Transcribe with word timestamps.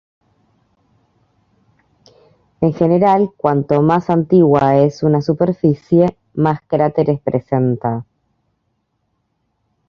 En 2.59 2.73
general, 2.73 3.29
cuanto 3.37 3.83
más 3.83 4.09
antigua 4.09 4.77
es 4.77 5.03
una 5.03 5.21
superficie, 5.21 6.17
más 6.33 6.59
cráteres 6.65 7.19
presenta. 7.21 8.03